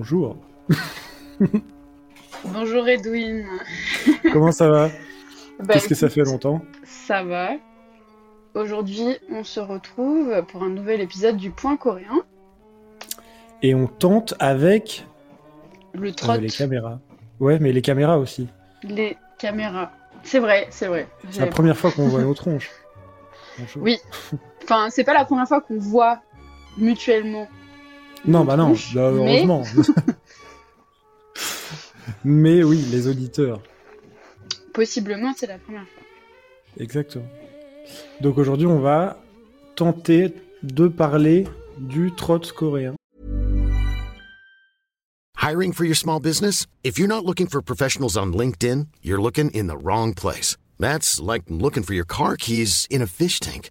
[0.00, 0.34] Bonjour.
[2.46, 3.44] Bonjour Edwin.
[4.32, 4.88] Comment ça va?
[5.58, 6.62] Bah, Qu'est-ce que ça fait longtemps?
[6.84, 7.50] Ça va.
[8.54, 12.22] Aujourd'hui, on se retrouve pour un nouvel épisode du Point coréen,
[13.60, 15.04] Et on tente avec
[15.92, 16.98] le euh, trot, les caméras.
[17.38, 18.48] Ouais, mais les caméras aussi.
[18.82, 19.92] les caméras.
[20.22, 21.08] C'est vrai, c'est vrai.
[21.28, 22.70] C'est la première fois qu'on voit nos tronches.
[23.58, 23.82] Bonjour.
[23.82, 23.98] Oui.
[24.62, 26.22] Enfin, c'est pas la première fois qu'on voit
[26.78, 27.48] mutuellement.
[28.26, 29.62] Non, bah non, bah, mais heureusement.
[32.24, 33.62] mais oui, les auditeurs.
[34.72, 36.02] possiblement c'est la première fois.
[36.78, 37.28] Exactement.
[38.20, 39.18] Donc aujourd'hui, on va
[39.74, 41.46] tenter de parler
[41.78, 42.94] du trot coréen.
[45.36, 46.66] Hiring for your small business?
[46.84, 50.56] If you're not looking for professionals on LinkedIn, you're looking in the wrong place.
[50.78, 53.70] That's like looking for your car keys in a fish tank.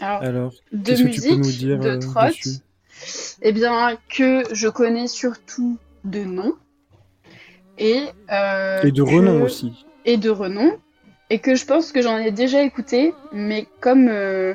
[0.00, 2.50] Alors, Alors, de musique, dire de euh, trot,
[3.42, 6.54] eh bien que je connais surtout de nom
[7.78, 9.84] et euh, Et de que- renom aussi.
[10.04, 10.72] et de renom
[11.30, 14.54] et que je pense que j'en ai déjà écouté mais comme euh,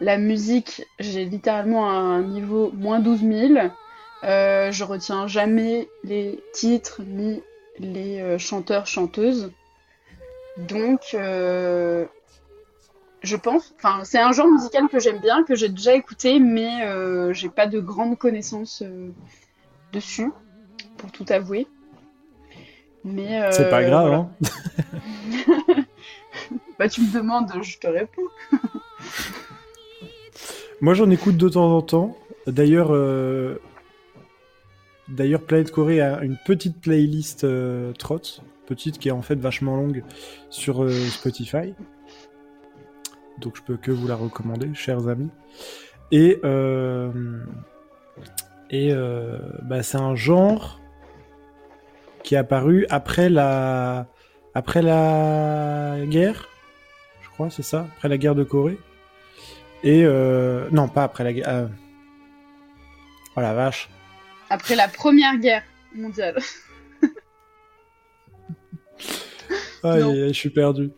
[0.00, 3.52] la musique j'ai littéralement un niveau moins 12 000
[4.24, 7.40] euh, je retiens jamais les titres ni
[7.78, 9.50] les chanteurs chanteuses
[10.58, 12.04] donc euh,
[13.22, 16.82] je pense enfin c'est un genre musical que j'aime bien que j'ai déjà écouté mais
[16.84, 19.08] euh, j'ai pas de grandes connaissances euh,
[19.92, 20.30] dessus
[20.98, 21.66] pour tout avouer
[23.04, 24.28] mais C'est pas euh, grave, voilà.
[25.76, 25.84] hein.
[26.78, 28.22] Bah tu me demandes, je te réponds.
[30.80, 32.16] Moi, j'en écoute de temps en temps.
[32.46, 33.60] D'ailleurs, euh,
[35.08, 38.20] d'ailleurs, Planet Corée a une petite playlist euh, trot,
[38.66, 40.04] petite qui est en fait vachement longue
[40.50, 41.74] sur euh, Spotify.
[43.40, 45.30] Donc, je peux que vous la recommander, chers amis.
[46.10, 47.10] Et euh,
[48.70, 50.80] et euh, bah, c'est un genre
[52.22, 54.06] qui est apparu après la
[54.54, 56.48] après la guerre,
[57.22, 58.78] je crois, c'est ça, après la guerre de Corée.
[59.84, 61.68] Et euh, non, pas après la guerre.
[63.36, 63.88] Oh la vache.
[64.50, 65.62] Après la première guerre
[65.94, 66.38] mondiale.
[69.84, 70.10] Aïe, Non.
[70.10, 70.90] aïe, aïe, je suis perdu.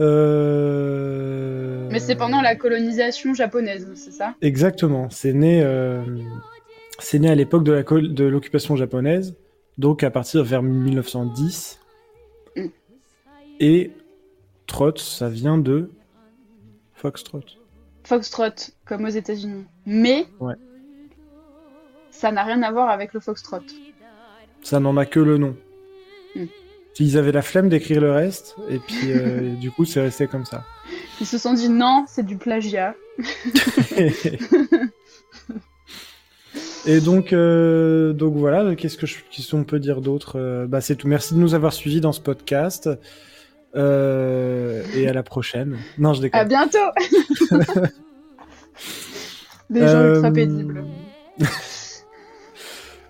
[0.00, 1.88] Euh...
[1.90, 4.34] Mais c'est pendant la colonisation japonaise, c'est ça?
[4.42, 5.08] Exactement.
[5.10, 6.02] C'est né, euh,
[6.98, 9.36] c'est né à l'époque de l'occupation japonaise,
[9.78, 11.78] donc à partir vers 1910.
[12.56, 12.66] Mm.
[13.60, 13.92] Et
[14.66, 15.90] trot, ça vient de
[16.94, 17.42] foxtrot.
[18.04, 19.64] Foxtrot, comme aux États-Unis.
[19.86, 20.54] Mais Ouais.
[22.10, 23.60] ça n'a rien à voir avec le foxtrot.
[24.62, 25.56] Ça n'en a que le nom.
[26.34, 26.44] Mm.
[27.00, 30.44] Ils avaient la flemme d'écrire le reste, et puis euh, du coup, c'est resté comme
[30.44, 30.64] ça.
[31.20, 32.94] Ils se sont dit non, c'est du plagiat.
[36.86, 40.80] Et donc, euh, donc voilà, qu'est-ce que je- qu'est-ce qu'on peut dire d'autre Euh, Bah
[40.82, 41.08] c'est tout.
[41.08, 42.90] Merci de nous avoir suivis dans ce podcast.
[43.74, 45.78] Euh, et à la prochaine.
[45.98, 46.40] Non, je déconne.
[46.40, 46.78] À bientôt
[49.70, 50.84] Des gens ultra pénibles.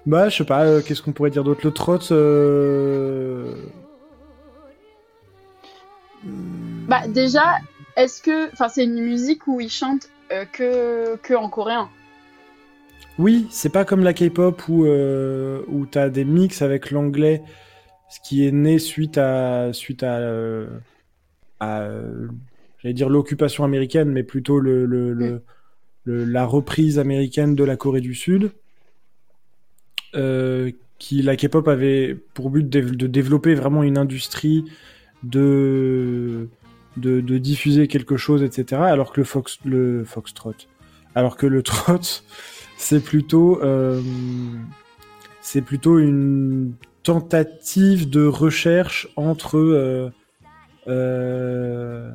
[0.07, 0.65] Bah je sais pas.
[0.67, 1.61] euh, qu'est-ce qu'on pourrait dire d'autre?
[1.65, 1.99] Le trot.
[2.13, 3.55] euh,
[6.89, 7.59] Bah déjà,
[7.97, 8.53] est-ce que...
[8.53, 11.17] Enfin, c'est une musique où ils chantent euh, que...
[11.17, 11.89] que en coréen?
[13.19, 17.43] Oui, c'est pas comme la K-pop où où t'as des mix avec l'anglais,
[18.11, 20.19] ce qui est né suite à suite à,
[21.61, 21.89] à
[22.79, 25.43] j'allais dire l'occupation américaine, mais plutôt le, le, le-
[26.05, 28.51] le- la reprise américaine de la Corée du Sud,
[30.99, 34.65] qui la K-pop avait pour but de, de, développer vraiment une industrie
[35.23, 36.49] de,
[36.97, 38.83] de, de diffuser quelque chose, etc.
[38.83, 40.55] Alors que le fox le foxtrot,
[41.15, 42.01] alors que le trot,
[42.77, 44.01] c'est plutôt euh,
[45.41, 50.11] c'est plutôt une tentative de recherche entre euh,
[50.89, 52.11] euh,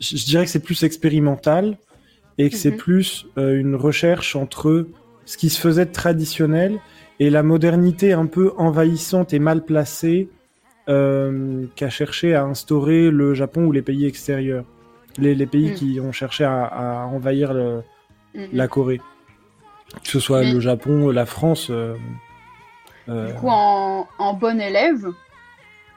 [0.00, 1.78] je dirais que c'est plus expérimental
[2.38, 2.76] et que c'est Mhm.
[2.76, 4.86] plus euh, une recherche entre
[5.24, 6.78] ce qui se faisait de traditionnel
[7.18, 10.28] et la modernité un peu envahissante et mal placée
[10.88, 14.64] euh, qu'a cherché à instaurer le Japon ou les pays extérieurs.
[15.18, 15.74] Les, les pays Mhm.
[15.74, 17.82] qui ont cherché à, à envahir le-
[18.34, 18.48] Mhm.
[18.52, 19.00] la Corée.
[20.02, 21.68] Que ce soit le Japon, la France.
[21.70, 21.94] euh,
[23.08, 25.06] euh, Du coup, en, en bon élève,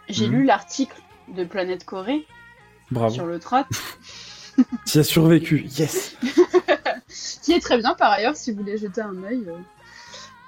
[0.10, 0.34] j'ai Mhm.
[0.34, 1.00] lu l'article
[1.36, 2.26] de Planète Corée
[2.92, 3.14] bravo.
[3.14, 3.58] sur le trot,
[4.86, 6.18] Tu as survécu, yes
[7.42, 9.44] qui est très bien par ailleurs si vous voulez jeter un œil.
[9.48, 9.58] euh,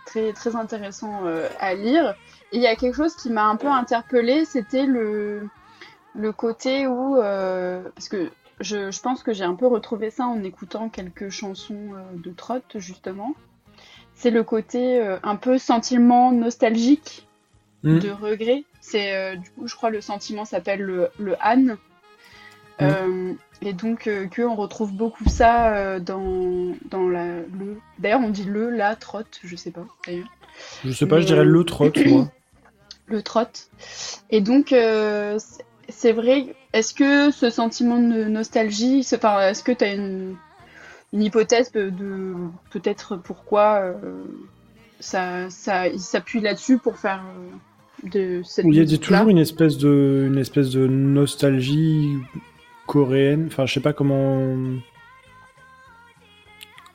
[0.06, 2.16] très, très intéressant euh, à lire.
[2.52, 5.48] Et il y a quelque chose qui m'a un peu interpellée, c'était le,
[6.16, 7.18] le côté où.
[7.18, 8.30] euh, parce que
[8.62, 12.62] je, je pense que j'ai un peu retrouvé ça en écoutant quelques chansons de trot,
[12.76, 13.34] justement.
[14.14, 17.28] C'est le côté euh, un peu sentiment nostalgique
[17.84, 18.00] Mm.
[18.00, 18.64] de regret.
[18.82, 21.76] C'est euh, du coup, je crois, le sentiment s'appelle le, le Han.
[22.82, 27.78] Euh, et donc euh, que on retrouve beaucoup ça euh, dans dans la le.
[28.00, 29.86] D'ailleurs, on dit le, la, trotte, je sais pas.
[30.06, 30.28] D'ailleurs,
[30.84, 32.30] Je sais pas, je dirais le trot, moi.
[33.08, 33.70] le trotte.
[34.30, 36.56] Et donc, c'est- vrai.
[36.74, 40.36] Est-ce que ce sentiment de nostalgie, enfin, est-ce que tu as une
[41.14, 42.36] une hypothèse de, de-
[42.72, 43.94] peut-être pourquoi euh,
[45.00, 47.24] ça ça il s'appuie là-dessus pour faire
[48.04, 52.18] de cette Il y a toujours une espèce de, une espèce de nostalgie
[52.88, 53.46] coréenne.
[53.48, 54.56] Enfin, je sais pas comment,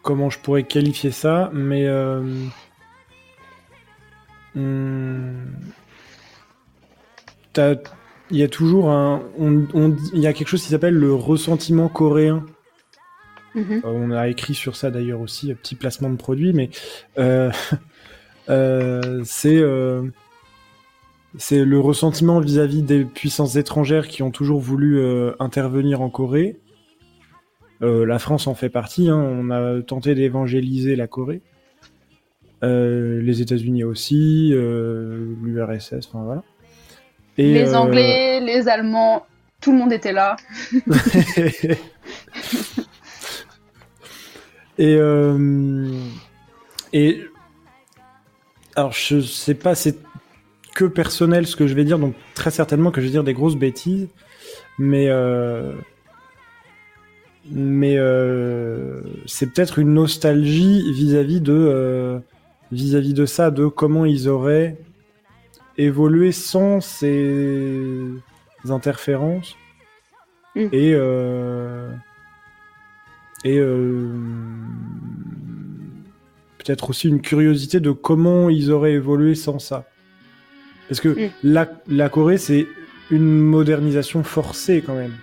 [0.02, 2.22] comment je pourrais qualifier ça, mais euh,
[4.56, 5.46] hum,
[7.52, 7.76] t'as-
[8.30, 11.12] il y a toujours un, on, on- il y a quelque chose qui s'appelle le
[11.14, 12.46] ressentiment coréen.
[13.56, 13.82] Mhm.
[13.84, 16.70] Euh, on a écrit sur ça d'ailleurs aussi, un petit placement de produit, mais
[17.18, 17.50] euh,
[19.24, 19.60] c'est
[21.38, 26.58] c'est le ressentiment vis-à-vis des puissances étrangères qui ont toujours voulu euh, intervenir en Corée.
[27.82, 31.40] Euh, la France en fait partie, hein, on a tenté d'évangéliser la Corée.
[32.62, 36.42] Euh, les États-Unis aussi, l'URSS, enfin voilà.
[37.38, 39.24] Et, les Anglais, les Allemands,
[39.62, 40.36] tout le monde était là.
[44.78, 44.98] et
[46.92, 47.20] et
[48.74, 49.96] alors je sais pas c'est
[50.80, 53.34] que personnel ce que je vais dire donc très certainement que je vais dire des
[53.34, 54.08] grosses bêtises
[54.78, 55.72] mais euh,
[57.50, 62.18] mais euh, c'est peut-être une nostalgie vis-à-vis de euh,
[62.72, 64.76] vis-à-vis de ça de comment ils auraient
[65.76, 68.10] évolué sans ces
[68.68, 69.56] interférences
[70.56, 70.68] Mm.
[70.72, 70.96] et
[73.44, 74.08] et euh,
[76.58, 79.86] peut-être aussi une curiosité de comment ils auraient évolué sans ça.
[80.90, 81.30] Parce que Mm.
[81.44, 82.66] la, la Corée, c'est
[83.12, 85.14] une modernisation forcée quand même.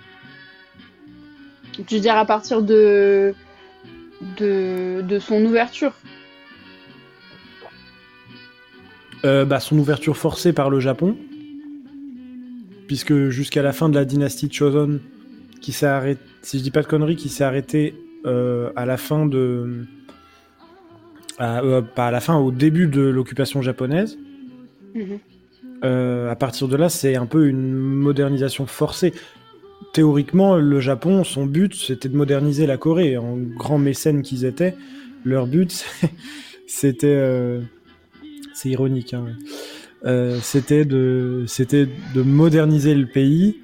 [1.86, 3.34] Tu veux dire à partir de
[4.38, 5.92] de, de son ouverture?
[9.24, 11.16] Euh, bah, son ouverture forcée par le Japon,
[12.86, 15.00] puisque jusqu'à la fin de la dynastie Choson,
[15.60, 17.94] qui s'est arrêtée, si je dis pas de conneries, qui s'est arrêtée
[18.26, 19.86] euh, à la fin de,
[21.38, 24.18] à, euh, pas à la fin, au début de l'occupation japonaise.
[24.94, 25.18] Mhm.
[25.84, 29.12] Euh, à partir de là, c'est un peu une modernisation forcée.
[29.92, 33.16] Théoriquement, le Japon, son but, c'était de moderniser la Corée.
[33.16, 34.74] En grands mécènes qu'ils étaient,
[35.24, 35.84] leur but,
[36.66, 37.60] c'était, euh,
[38.54, 39.26] c'est ironique, hein,
[40.04, 41.46] euh, c'était de,
[42.16, 43.56] moderniser le pays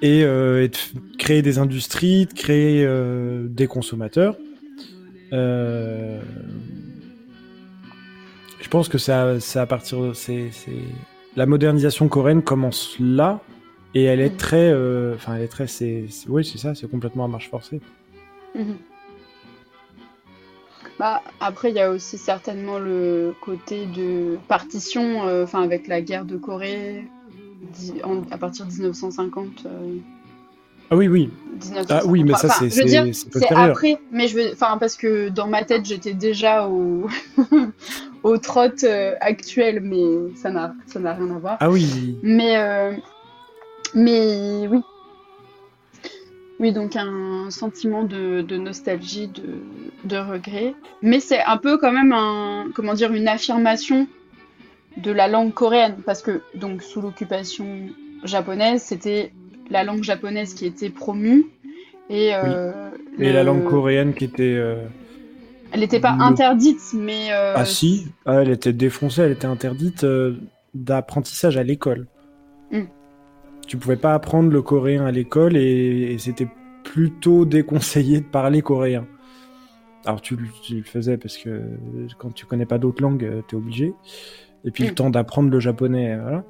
[0.00, 0.70] et, de
[1.18, 2.88] créer des industries, de créer
[3.48, 4.36] des consommateurs.
[5.32, 6.18] Je
[8.70, 10.50] pense que c'est à partir, de- c'est
[11.38, 13.40] la modernisation coréenne commence là
[13.94, 14.36] et elle est Mhm.
[14.36, 17.80] très, euh, enfin elle est très, c'est, oui c'est ça, c'est complètement à marche forcée.
[18.54, 18.76] Mhm.
[20.98, 26.00] Bah, après, il y a aussi certainement le côté de partition, euh, enfin avec la
[26.02, 27.04] guerre de Corée
[28.02, 29.64] en- à partir de 1950.
[29.66, 29.96] euh,
[30.90, 31.96] Ah oui oui, 1953.
[32.00, 35.46] Ah oui, mais ça, c'est- c'est- c'est après, mais je veux, enfin parce que dans
[35.46, 37.06] ma tête j'étais déjà au
[38.22, 41.56] au trot euh, actuel, mais ça n'a ça n'a rien à voir.
[41.60, 42.92] ah oui, Mais, euh,
[43.94, 44.80] mais oui.
[46.60, 49.60] Oui, donc un sentiment de, de nostalgie, de,
[50.04, 50.74] de regret.
[51.02, 54.08] Mais c'est un peu quand même un, comment dire, une affirmation
[54.96, 57.66] de la langue coréenne, parce que donc sous l'occupation
[58.24, 59.30] japonaise, c'était
[59.70, 61.46] la langue japonaise qui était promue
[62.10, 62.72] et, euh,
[63.20, 64.42] Et la langue coréenne qui était.
[64.56, 64.84] euh,
[65.72, 69.46] Elle n'était pas le- interdite, mais euh, Ah si, ah, elle était défoncée, elle était
[69.46, 70.36] interdite euh,
[70.74, 72.06] d'apprentissage à l'école.
[72.70, 72.84] Hmm.
[73.66, 76.48] Tu pouvais pas apprendre le coréen à l'école et, et c'était
[76.84, 79.06] plutôt déconseillé de parler coréen.
[80.06, 81.60] Alors tu, le- tu le faisais parce que
[82.18, 83.92] quand tu connais pas d'autres langues, euh, t'es obligé.
[84.64, 84.88] Et puis Hmm.
[84.88, 86.44] le temps d'apprendre le japonais, voilà.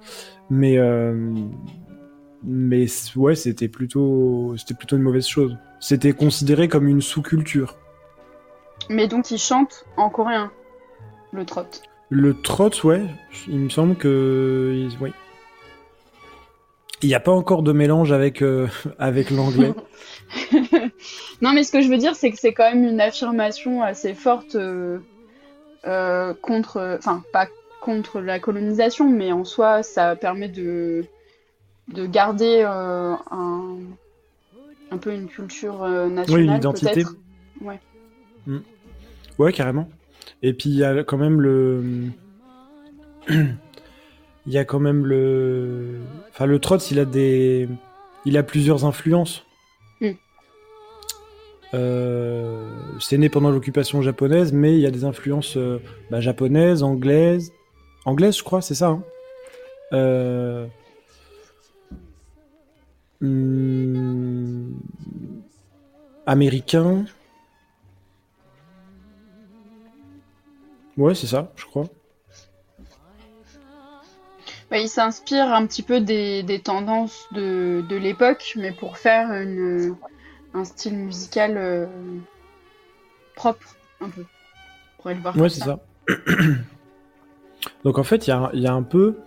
[0.49, 1.33] Mais euh,
[2.45, 5.57] mais ouais, c'était plutôt c'était plutôt une mauvaise chose.
[5.81, 7.77] C'était considéré comme une sous-culture.
[8.89, 10.51] Mais donc ils chantent en coréen,
[11.33, 11.63] le trot.
[12.11, 13.03] Le trot, ouais,
[13.49, 14.73] il me semble que.
[14.75, 15.13] il- Oui.
[17.03, 18.67] Il n'y a pas encore de mélange avec, euh,
[18.99, 19.73] avec l'anglais.
[21.43, 24.15] non, mais ce que je veux dire, c'est que c'est quand même une affirmation assez
[24.15, 24.99] forte euh,
[25.87, 27.47] euh, contre, enfin pas
[27.81, 31.05] contre la colonisation, mais en soi, ça permet de
[31.89, 33.19] de garder un
[34.91, 37.05] un peu une culture nationale, Oui, une identité.
[37.61, 37.79] Ouais.
[39.39, 39.89] Ouais, carrément.
[40.43, 41.83] Et puis il y a quand même le.
[44.47, 45.97] Il y a quand même le.
[46.31, 47.69] Enfin, le trot, il a des.
[48.25, 49.45] Il a plusieurs influences.
[50.01, 50.13] Mm.
[51.75, 52.67] Euh,
[52.99, 57.53] C'est né pendant l'occupation japonaise, mais il y a des influences euh, bah, japonaises, anglaises.
[58.07, 58.89] Anglaises, je crois, c'est ça.
[58.89, 59.03] hein
[59.93, 60.67] Euh,
[63.21, 64.81] hum,
[66.25, 67.05] Américain.
[70.99, 71.87] Ouais, c'est ça, je crois.
[74.71, 79.33] Bah, il s'inspire un petit peu des, des tendances de, de l'époque, mais pour faire
[79.33, 79.97] une,
[80.55, 81.87] un style musical euh,
[83.35, 84.23] propre, un peu.
[84.23, 85.81] On pourrait le voir Ouais, c'est ça.
[87.85, 89.19] Donc en fait, il y a, il y a un peu.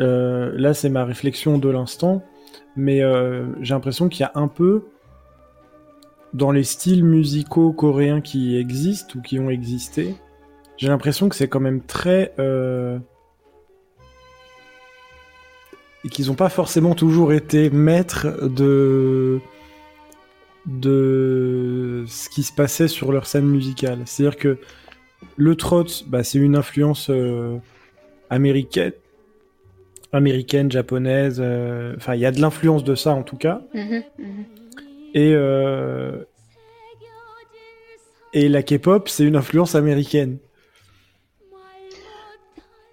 [0.00, 2.22] euh, là, c'est ma réflexion de l'instant,
[2.76, 4.86] mais euh, j'ai l'impression qu'il y a un peu
[6.32, 10.16] dans les styles musicaux coréens qui existent ou qui ont existé.
[10.78, 12.32] J'ai l'impression que c'est quand même très.
[12.38, 12.98] euh,
[16.04, 19.40] et qu'ils n'ont pas forcément toujours été maîtres de
[20.66, 24.00] de ce qui se passait sur leur scène musicale.
[24.04, 24.58] C'est-à-dire que
[25.36, 27.56] le trot, bah, c'est une influence euh,
[28.30, 28.92] américaine,
[30.12, 31.38] américaine, japonaise.
[31.40, 33.62] euh, Enfin, il y a de l'influence de ça en tout cas.
[33.74, 34.44] Mhm, mhm.
[35.14, 36.22] Et euh,
[38.34, 40.38] et la K-pop, c'est une influence américaine.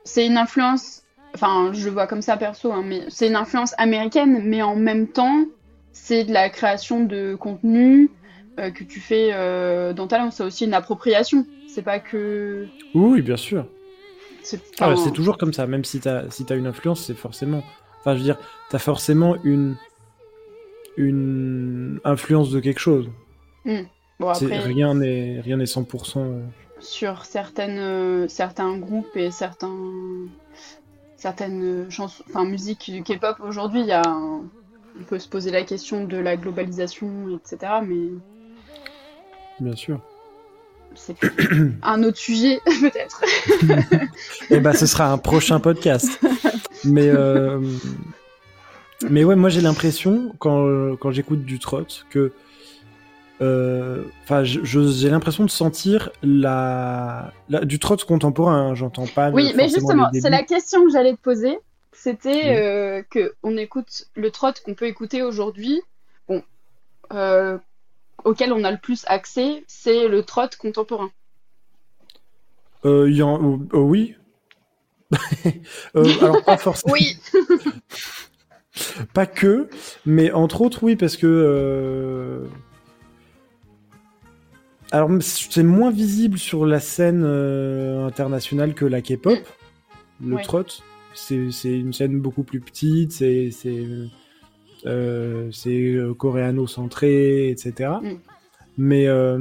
[0.06, 3.74] C'est une influence, enfin, je le vois comme ça perso, hein, mais c'est une influence
[3.78, 5.46] américaine, mais en même temps,
[5.92, 8.10] c'est de la création de contenu
[8.60, 10.32] euh, que tu fais euh, dans ta langue.
[10.32, 11.46] C'est aussi une appropriation.
[11.68, 12.68] C'est pas que.
[12.94, 13.68] Oui, bien sûr.
[14.44, 15.66] C'est Ah, c'est toujours comme ça.
[15.68, 17.64] Même si t'as si t'as une influence, c'est forcément.
[18.00, 18.38] Enfin, je veux dire,
[18.70, 19.76] t'as forcément une
[20.98, 23.10] une influence de quelque chose.
[24.20, 26.42] Bon, après, Rien n'est rien n'est 100%.
[26.86, 29.75] Euh, sur certaines, euh, certains groupes et certains,
[31.18, 34.44] certaines chansons, enfin, musique du K-pop aujourd'hui, il y a un-
[35.00, 37.74] on peut se poser la question de la globalisation, etc.
[37.86, 38.10] Mais
[39.60, 40.00] Bien sûr.
[40.96, 41.15] c'est
[41.84, 43.22] un autre sujet, peut-être.
[44.50, 46.20] Eh ben, ce sera un prochain podcast.
[46.86, 47.60] Mais, euh,
[49.10, 52.32] mais ouais, moi j'ai l'impression, quand, quand j'écoute du trot, que.
[53.42, 58.70] Euh, Enfin, j'ai l'impression de sentir la, la- du trot contemporain.
[58.70, 59.30] hein, J'entends pas.
[59.30, 61.58] le- Oui, mais justement, c'est la question que j'allais te poser.
[61.94, 62.58] C'était Oui.
[62.58, 65.82] euh, que on écoute le trot qu'on peut écouter aujourd'hui,
[66.27, 66.44] bon,
[67.13, 67.58] euh,
[68.24, 71.10] auquel on a le plus accès, c'est le trot contemporain.
[72.86, 74.15] Euh, y en- oui.
[75.96, 76.94] Euh, alors pas forcément.
[76.94, 77.18] Oui.
[79.13, 79.70] Pas que,
[80.06, 81.25] mais entre autres, oui, parce que.
[81.27, 82.46] euh,
[84.92, 89.39] Alors, c'est moins visible sur la scène euh, internationale que la K-pop,
[90.24, 90.44] le Ouais.
[90.44, 90.63] trot.
[91.13, 94.08] C'est une scène beaucoup plus petite, c'est euh,
[94.86, 97.89] euh, coréano-centré, etc.
[98.01, 98.10] Mm.
[98.77, 99.38] Mais, euh,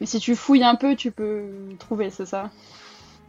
[0.00, 1.42] Mais si tu fouilles un peu, tu peux
[1.78, 2.50] trouver, c'est ça?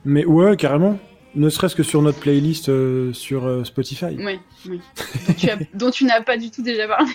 [0.05, 0.97] mais ouais, carrément.
[1.35, 4.17] Ne serait-ce que sur notre playlist euh, sur euh, Spotify.
[4.17, 4.81] Oui, oui.
[5.27, 7.11] dont, tu as- dont tu n'as pas du tout déjà parlé.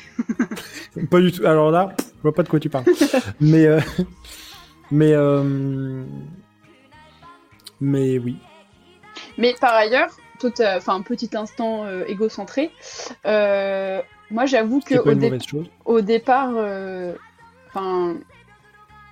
[1.10, 1.44] Pas du tout.
[1.44, 2.84] Alors là, je vois pas de quoi tu parles.
[3.40, 3.80] mais euh,
[4.92, 5.12] mais
[7.80, 8.36] mais oui.
[9.36, 12.70] Mais par ailleurs, tout, enfin, un petit instant égocentré.
[13.24, 16.52] moi, j'avoue que au, dé- départ,
[17.68, 18.14] enfin,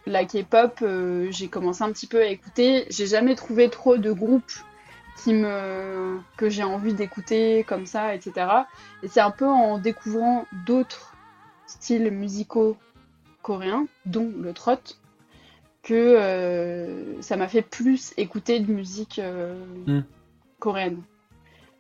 [0.06, 2.86] la K-pop, euh, j'ai commencé un petit peu à écouter.
[2.90, 4.52] J'ai jamais trouvé trop de groupes
[5.16, 8.46] qui me que j'ai envie d'écouter comme ça, etc.
[9.02, 11.14] Et c'est un peu en découvrant d'autres
[11.66, 12.76] styles musicaux
[13.42, 14.76] coréens, dont le trot,
[15.82, 19.54] que euh, ça m'a fait plus écouter de musique euh,
[19.86, 20.02] Mm.
[20.60, 21.02] coréenne.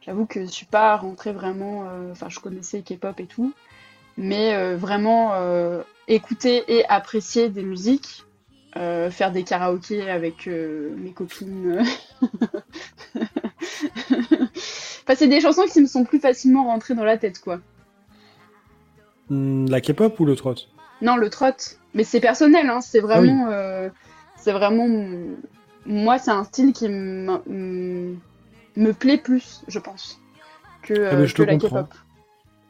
[0.04, 3.52] J'avoue que je suis pas rentrée vraiment, euh, enfin je connaissais K-pop et tout,
[4.16, 5.32] mais vraiment
[6.08, 8.24] écouter et apprécier des musiques,
[8.76, 11.82] euh, faire des karaokés avec euh, mes copines.
[13.16, 17.60] enfin, c'est des chansons qui me sont plus facilement rentrées dans la tête, quoi.
[19.28, 20.54] Hmm, La K-pop ou le trot?
[21.02, 23.88] Non, le trot, mais c'est personnel, hein, c'est vraiment, euh,
[24.36, 24.88] c'est vraiment,
[25.84, 28.16] moi, c'est un style qui me,
[28.98, 30.20] plaît plus, je pense,
[30.82, 31.56] que, Ah, mais je que te la.
[31.58, 31.94] K-pop.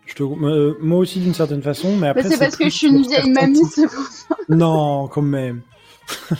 [0.06, 0.22] Je te...
[0.24, 3.30] euh, Moi aussi d'une certaine façon, mais après c'est parce que je suis une vieille
[3.30, 4.34] mamie, c'est pour ça.
[4.48, 5.62] Non, quand même.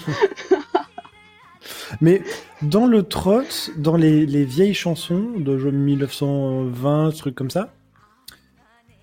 [2.00, 2.22] Mais
[2.62, 3.42] dans le trot,
[3.76, 7.72] dans les, les vieilles chansons de genre 1920, trucs comme ça,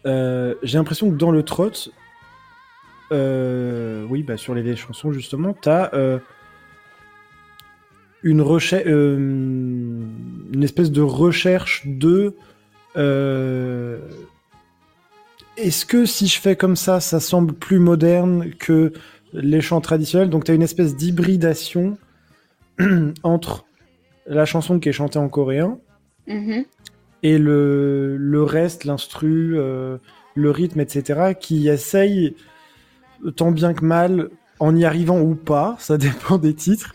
[0.05, 1.71] euh, j'ai l'impression que dans le trot,
[3.11, 6.19] euh, oui, bah, sur les vieilles chansons justement, t'as euh,
[8.23, 12.35] une recherche, une espèce de recherche de
[12.97, 13.99] euh,
[15.57, 18.93] est-ce que si je fais comme ça, ça semble plus moderne que
[19.33, 21.97] les chants traditionnels Donc tu as une espèce d'hybridation
[23.23, 23.65] entre
[24.25, 25.79] la chanson qui est chantée en coréen
[26.29, 26.65] Mhm.
[27.23, 29.97] et le, le reste, l'instru, euh,
[30.35, 32.35] le rythme, etc., qui essaye
[33.35, 36.93] tant bien que mal, en y arrivant ou pas, ça dépend des titres,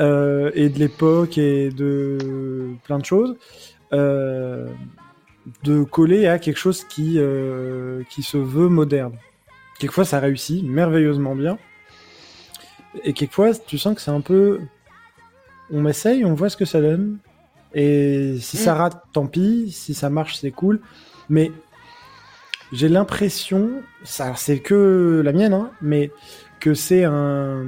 [0.00, 3.36] euh, et de l'époque et de plein de choses,
[3.92, 4.66] euh,
[5.62, 7.18] de coller à quelque chose qui,
[8.08, 9.12] qui se veut moderne.
[9.78, 11.58] Quelquefois ça réussit merveilleusement bien,
[13.02, 14.60] et quelquefois tu sens que c'est un peu...
[15.70, 17.18] On essaye, on voit ce que ça donne,
[17.74, 18.78] et si ça Mm.
[18.78, 19.72] rate, tant pis.
[19.72, 20.80] Si ça marche, c'est cool.
[21.28, 21.50] Mais
[22.72, 26.10] j'ai l'impression, ça, c'est que la mienne, hein, mais
[26.60, 27.64] que c'est un,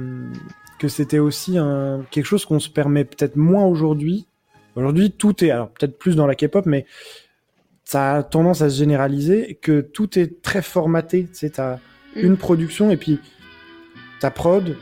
[0.79, 4.27] que c'était aussi un quelque chose qu'on se permet peut-être moins aujourd'hui.
[4.75, 6.85] Aujourd'hui, tout est, alors peut-être plus dans la K-pop, mais
[7.83, 11.27] ça a tendance à se généraliser, que tout est très formaté.
[11.33, 11.51] Tu sais,
[12.17, 12.25] Mm.
[12.25, 13.19] une production et puis
[14.19, 14.75] ta prod,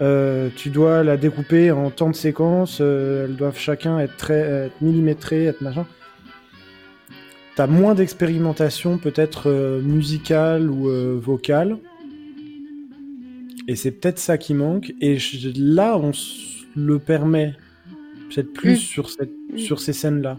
[0.00, 4.38] euh, tu dois la découper en temps de séquences, euh, elles doivent chacun être très
[4.66, 5.86] être millimétrées, être machin.
[7.56, 11.78] T'as moins d'expérimentation peut-être euh, musicale ou euh, vocale.
[13.66, 14.94] Et c'est peut-être ça qui manque.
[15.00, 16.12] Et je- là, on
[16.76, 17.54] le permet
[18.32, 18.76] peut-être plus Mm.
[18.76, 19.58] sur, cette, Mm.
[19.58, 20.38] sur ces scènes-là.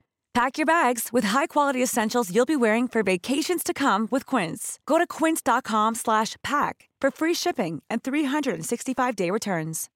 [0.33, 4.79] Pack your bags with high-quality essentials you'll be wearing for vacations to come with Quince.
[4.85, 9.89] Go to quince.com slash pack for free shipping and 365-day returns.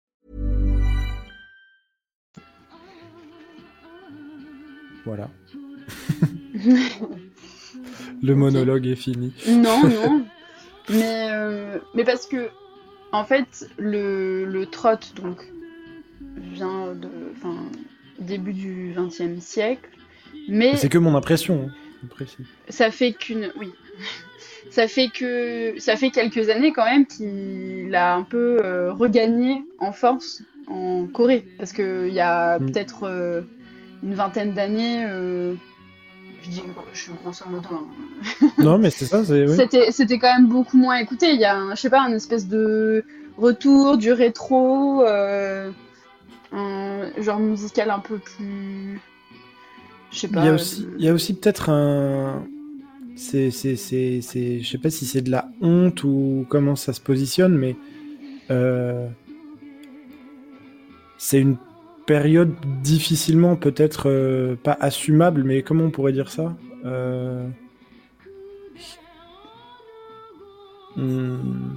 [5.06, 5.30] Voilà.
[8.21, 9.34] le monologue est fini.
[9.48, 10.26] Non, non.
[10.89, 12.50] mais, euh, mais parce que,
[13.13, 15.45] en fait, le, le trot, donc,
[16.19, 17.10] vient de.
[17.38, 17.56] Enfin,
[18.19, 19.89] début du XXe siècle.
[20.48, 21.69] Mais C'est que mon impression.
[21.69, 22.45] hein, je précise.
[22.69, 23.52] ça fait qu'une.
[23.60, 23.71] Oui.
[24.71, 25.76] Ça fait que.
[25.80, 31.06] Ça fait quelques années quand même qu'il a un peu euh, regagné en force en
[31.08, 31.45] Corée.
[31.58, 32.65] Parce qu'il y a Mm.
[32.71, 33.41] peut-être euh,
[34.04, 35.06] une vingtaine d'années.
[35.08, 35.54] euh,
[36.43, 37.67] Je dis, je suis grosso modo.
[37.71, 39.21] hein, Non, mais c'est ça.
[39.21, 39.48] oui.
[39.56, 41.32] C'était, c'était quand même beaucoup moins écouté.
[41.34, 43.04] Il y a, un, je sais pas, une espèce de
[43.38, 45.04] retour du rétro,
[46.52, 49.00] un genre musical un peu plus.
[50.15, 50.43] Je sais pas.
[50.97, 52.45] Il y a aussi, peut-être un.
[53.17, 53.75] C'est, c'est,
[54.21, 57.75] je sais pas si c'est de la honte ou comment ça se positionne, mais
[58.49, 59.08] euh,
[61.17, 61.58] c'est une
[62.06, 67.47] période difficilement peut-être euh, pas assumable, mais comment on pourrait dire ça Euh,
[70.97, 71.73] hum,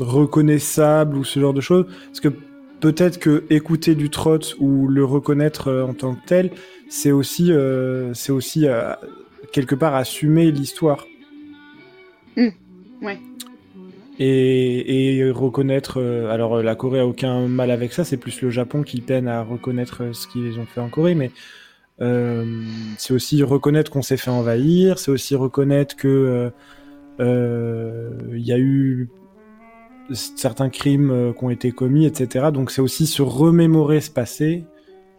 [0.00, 1.86] reconnaissable ou ce genre de choses?
[2.06, 2.28] Parce que
[2.80, 6.50] peut-être que écouter du trot ou le reconnaître euh, en tant que tel,
[6.88, 8.94] c'est aussi, euh, c'est aussi euh,
[9.52, 11.06] quelque part assumer l'histoire.
[12.36, 12.48] Mm.
[13.02, 13.18] Ouais.
[14.18, 16.00] Et, et reconnaître.
[16.00, 19.28] euh, alors, la Corée a aucun mal avec ça, c'est plus le Japon qui peine
[19.28, 21.30] à reconnaître ce qu'ils ont fait en Corée, mais
[22.00, 22.64] euh,
[22.96, 26.50] c'est aussi reconnaître qu'on s'est fait envahir, c'est aussi reconnaître que euh,
[27.20, 29.08] euh, il y a eu
[30.12, 32.46] certains crimes qui ont été commis, etc.
[32.52, 34.64] Donc, c'est aussi se remémorer ce passé.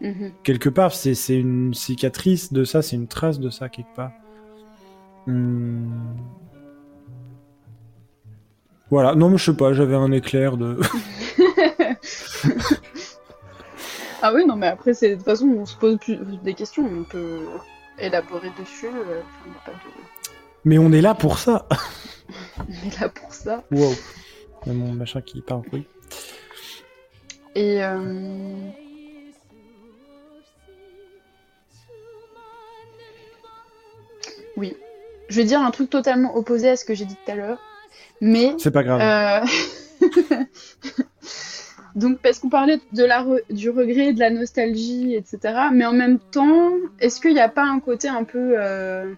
[0.01, 0.31] Mhm.
[0.43, 4.11] Quelque part, c'est une cicatrice de ça, c'est une trace de ça, quelque part.
[5.27, 6.15] Hmm.
[8.89, 10.79] Voilà, non, mais je sais pas, j'avais un éclair de.
[14.21, 16.85] Ah oui, non, mais après, c'est de toute façon, on se pose plus des questions,
[16.85, 17.39] on peut
[17.97, 18.87] élaborer dessus.
[18.87, 19.21] euh,
[19.65, 19.77] pas de...
[20.65, 21.65] mais on est là pour ça!
[22.59, 23.63] On est là pour ça.
[23.71, 23.93] Wow!
[24.65, 25.85] Il y a mon machin qui part en couille.
[27.55, 28.69] Et euh,
[34.59, 34.75] oui,
[35.29, 37.59] je vais dire un truc totalement opposé à ce que j'ai dit tout à l'heure,
[38.21, 39.01] mais C'est pas grave.
[39.01, 39.45] euh,
[41.95, 45.39] donc parce qu'on parlait de la re- du regret, de la nostalgie, etc.
[45.73, 49.13] Mais en même temps, est-ce qu'il n'y a pas un côté un peu, euh,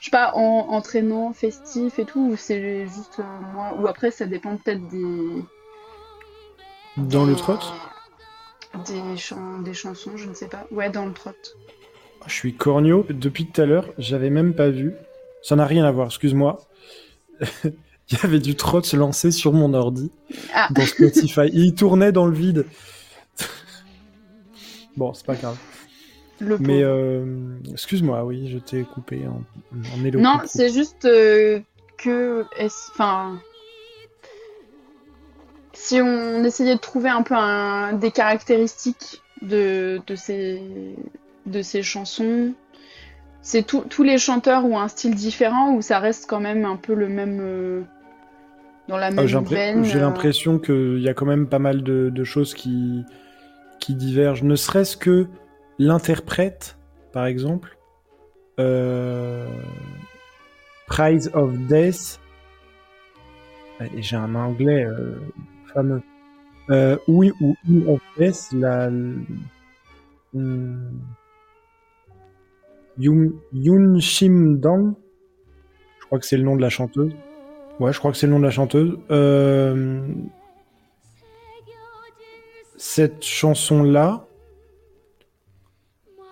[0.00, 3.22] je sais pas, en, entraînant, festif et tout, ou c'est juste euh,
[3.54, 5.42] moi, ou après ça dépend peut-être des
[6.96, 7.58] Dans le trot?
[8.86, 10.64] Des, chan- des chansons, je ne sais pas.
[10.70, 11.30] Ouais, dans le trot.
[12.26, 13.06] Je suis cornio.
[13.08, 14.94] Depuis tout à l'heure, j'avais même pas vu.
[15.42, 16.60] Ça n'a rien à voir, excuse-moi.
[17.64, 20.10] Il y avait du trot lancé sur mon ordi.
[20.52, 20.68] Ah.
[20.72, 21.48] Dans Spotify.
[21.52, 22.66] Il tournait dans le vide.
[24.96, 25.56] bon, c'est pas grave.
[26.40, 27.24] Le Mais euh,
[27.70, 30.18] excuse-moi, oui, je t'ai coupé en, en.
[30.18, 31.60] Non, c'est juste euh,
[31.98, 32.44] que.
[32.58, 33.40] Enfin.
[35.72, 40.60] Si on essayait de trouver un peu un- des caractéristiques de, de, ces,
[41.46, 42.52] de ces chansons,
[43.42, 46.76] c'est tout- tous les chanteurs ont un style différent ou ça reste quand même un
[46.76, 47.38] peu le même.
[47.40, 47.82] euh,
[48.88, 49.84] dans la Ah, même J'ai l'impré- veine.
[49.84, 53.04] j'ai euh, l'impression qu'il y a quand même pas mal de, de choses qui,
[53.78, 54.42] qui divergent.
[54.42, 55.26] Ne serait-ce que
[55.78, 56.76] l'interprète,
[57.12, 57.76] par exemple.
[58.58, 59.46] Euh...
[60.88, 62.18] Prize of Death.
[63.80, 65.14] Et j'ai un anglais euh,
[65.72, 66.02] fameux.
[66.70, 67.54] Euh, oui ou
[67.86, 68.90] of Death, la.
[70.32, 70.98] Hmm.
[73.00, 74.94] Yoon, Yoon Shim Dong.
[76.00, 77.12] Je crois que c'est le nom de la chanteuse.
[77.78, 78.98] Ouais, je crois que c'est le nom de la chanteuse.
[79.10, 80.02] Euh,
[82.76, 84.26] Cette chanson-là,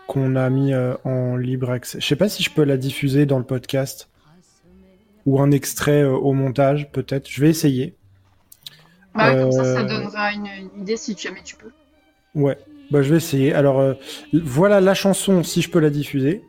[0.07, 2.01] qu'on a mis euh, en libre accès.
[2.01, 4.09] Je sais pas si je peux la diffuser dans le podcast.
[5.27, 7.29] Ou un extrait euh, au montage, peut-être.
[7.29, 7.95] Je vais essayer.
[9.15, 11.71] bah, comme ça, ça donnera une, une idée si jamais tu peux.
[12.35, 12.57] Ouais,
[12.91, 13.53] bah, je vais essayer.
[13.53, 13.93] Alors, euh,
[14.33, 16.43] voilà la chanson, si je peux la diffuser.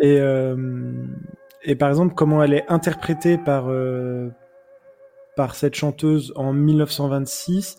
[0.00, 0.56] Et, euh,
[1.62, 4.28] et par exemple, comment elle est interprétée par, euh,
[5.36, 7.78] par cette chanteuse en 1926,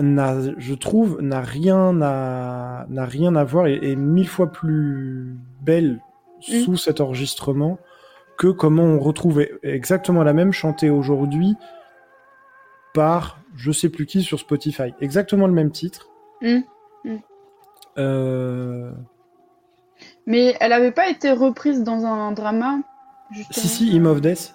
[0.00, 5.36] n'a, je trouve, n'a rien à, n'a rien à voir et est mille fois plus
[5.62, 6.00] belle
[6.40, 7.78] sous cet enregistrement
[8.36, 11.56] que comment on retrouve exactement la même chantée aujourd'hui
[12.92, 14.94] par je sais plus qui sur Spotify.
[15.00, 16.10] Exactement le même titre.
[16.42, 16.60] Mm.
[17.04, 17.16] Mm.
[17.98, 18.92] Euh,
[20.26, 22.78] Mais elle avait pas été reprise dans un drama
[23.30, 24.54] justement Si, si, Hymn of Death.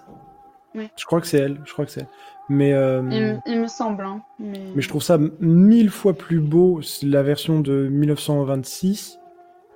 [0.75, 0.89] Oui.
[0.95, 1.61] Je crois que c'est elle.
[1.65, 2.07] Je crois que c'est elle.
[2.51, 4.03] Mais, euh, Il, me- il me semble.
[4.03, 4.59] hein, Mais...
[4.75, 9.19] mais je trouve ça mille fois plus beau, la version de 1926,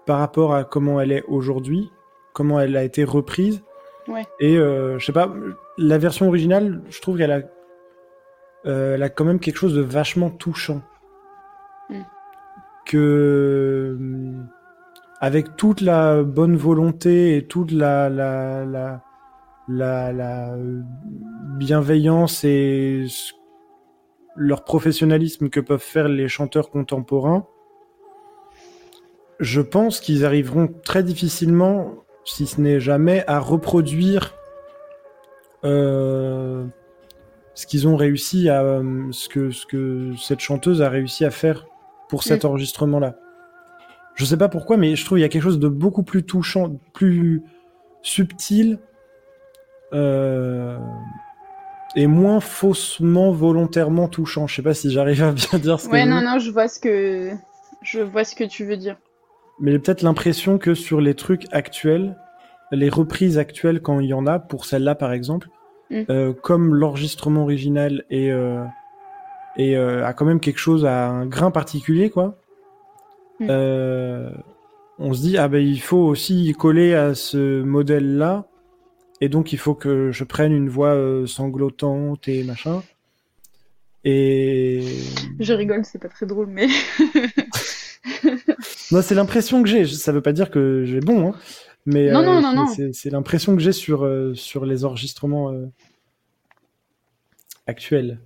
[0.08, 1.91] par rapport à comment elle est aujourd'hui,
[2.34, 3.62] comment elle a été reprise.
[4.08, 4.25] Ouais.
[4.39, 5.32] Et euh, je sais pas,
[5.77, 7.41] la version originale, je trouve qu'elle a,
[8.65, 10.82] euh, elle a quand même quelque chose de vachement touchant.
[11.89, 12.01] Mm.
[12.86, 13.97] Que
[15.23, 19.01] avec toute la bonne volonté et toute la la la
[19.69, 20.81] la, la euh,
[21.57, 23.05] bienveillance et
[24.36, 27.47] leur professionnalisme que peuvent faire les chanteurs contemporains,
[29.39, 31.93] je pense qu'ils arriveront très difficilement,
[32.25, 34.36] si ce n'est jamais, à reproduire
[35.63, 36.65] euh,
[37.53, 41.31] ce qu'ils ont réussi à, euh, ce que, ce que cette chanteuse a réussi à
[41.31, 41.65] faire
[42.09, 42.47] pour cet Mm.
[42.47, 43.15] enregistrement-là.
[44.15, 46.23] Je sais pas pourquoi, mais je trouve qu'il y a quelque chose de beaucoup plus
[46.23, 47.41] touchant, plus
[48.02, 48.80] subtil
[49.93, 50.78] euh,
[51.95, 54.47] et moins faussement, volontairement touchant.
[54.47, 56.67] Je sais pas si j'arrive à bien dire ce que Ouais, non, non, je vois
[56.67, 57.32] ce que
[57.82, 58.97] je vois ce que tu veux dire.
[59.60, 62.15] Mais j'ai peut-être l'impression que sur les trucs actuels,
[62.71, 65.49] les reprises actuelles quand il y en a, pour celle-là par exemple,
[65.93, 66.04] Mm.
[66.10, 68.63] euh, comme l'enregistrement original est, euh,
[69.58, 72.36] est, euh, a quand même quelque chose à un grain particulier, quoi.
[73.39, 73.48] Mm.
[73.50, 74.30] euh,
[75.00, 78.46] on se dit ah ben il faut aussi coller à ce modèle-là,
[79.22, 82.84] et donc il faut que je prenne une voix euh, sanglotante et machin.
[84.06, 84.84] Et
[85.39, 86.67] Je rigole, c'est pas très drôle, mais
[88.91, 89.86] Non, c'est l'impression que j'ai.
[89.86, 91.36] Ça veut pas dire que j'ai bon, hein.
[91.86, 92.67] Mais Non, euh, non, non, c'est- non.
[92.67, 95.65] c'est- c'est l'impression que j'ai sur euh, sur les enregistrements euh,
[97.67, 98.19] actuels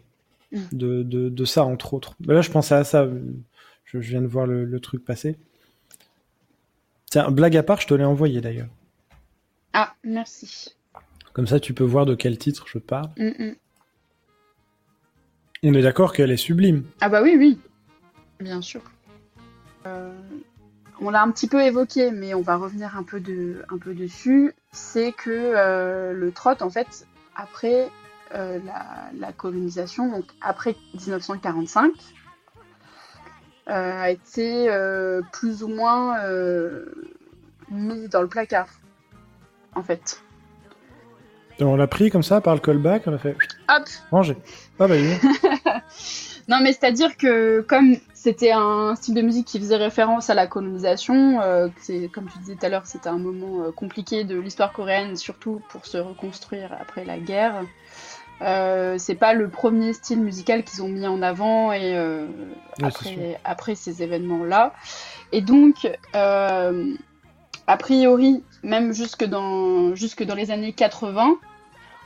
[0.51, 0.57] Mm.
[0.71, 2.15] de, de de ça entre autres.
[2.25, 3.05] Mais là, je pensais à ça.
[3.87, 5.37] Je, je viens de voir le, le truc passer.
[7.09, 8.67] Tiens, blague à part, je te l'ai envoyé d'ailleurs.
[9.73, 10.75] ah, merci.
[11.33, 13.09] Comme ça, tu peux voir de quel titre je parle.
[13.17, 13.55] Mm, mm.
[15.63, 16.83] On est d'accord qu'elle est sublime.
[17.01, 17.59] Ah bah oui, oui,
[18.39, 18.81] bien sûr.
[19.85, 20.11] Euh,
[20.99, 23.93] on l'a un petit peu évoqué, mais on va revenir un peu, de, un peu
[23.93, 24.53] dessus.
[24.71, 27.89] C'est que euh, le trot, en fait, après
[28.35, 31.93] euh, la, la colonisation, donc après 1945, euh,
[33.67, 36.85] a été euh, plus ou moins euh,
[37.69, 38.69] mis dans le placard,
[39.75, 40.21] en fait.
[41.59, 43.35] On l'a pris comme ça par le callback, on a fait
[43.67, 44.37] Hop ranger.
[44.79, 45.13] Ah bah oui.
[46.49, 50.47] Non, mais c'est-à-dire que comme c'était un style de musique qui faisait référence à la
[50.47, 54.71] colonisation, euh, c'est comme tu disais tout à l'heure, c'était un moment compliqué de l'histoire
[54.71, 57.65] coréenne, surtout pour se reconstruire après la guerre.
[58.41, 62.27] Euh, c'est pas le premier style musical qu'ils ont mis en avant et euh,
[62.83, 64.73] après, après ces événements-là.
[65.31, 66.93] Et donc, euh,
[67.65, 71.35] a priori, même jusque dans, jusque dans les années 80,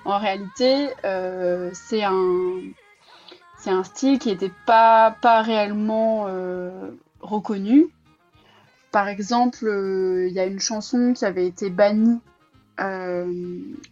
[0.06, 2.60] en réalité, euh, c'est un,
[3.68, 7.88] un style qui n'était pas, pas réellement euh, reconnu.
[8.92, 12.20] Par exemple, euh, il y a une chanson qui avait été bannie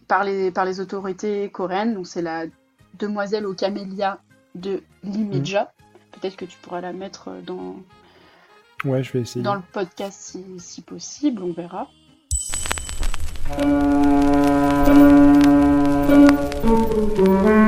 [0.08, 2.44] par, les, par les autorités coréennes, donc c'est la
[2.98, 4.18] Demoiselle aux camélias
[4.54, 5.72] de Lee Meja.
[6.12, 7.76] Peut-être que tu pourras la mettre dans,
[8.84, 9.42] Ouais, je vais essayer.
[9.42, 11.88] dans le podcast si, si possible, on verra.
[17.56, 17.59] 헤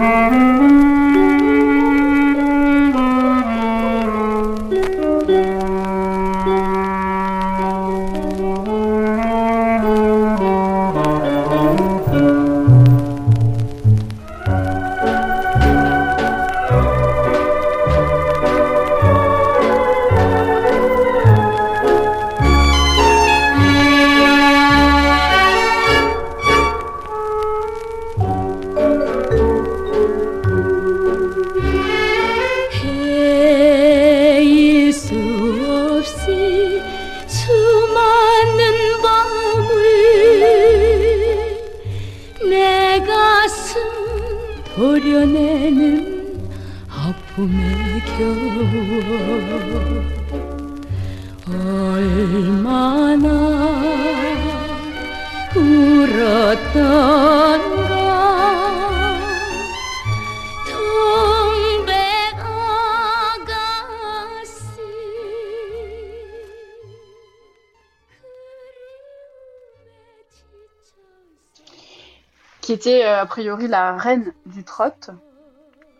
[72.73, 74.85] était euh, a priori la reine du trot,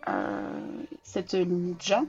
[0.09, 0.41] euh,
[1.03, 2.01] cette Ninja.